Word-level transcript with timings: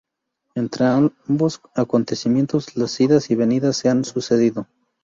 Entre 0.55 0.83
ambos 0.85 1.61
acontecimientos, 1.75 2.75
las 2.75 2.99
idas 3.01 3.29
y 3.29 3.35
venidas 3.35 3.77
se 3.77 3.89
han 3.89 4.03
sucedido. 4.03 4.65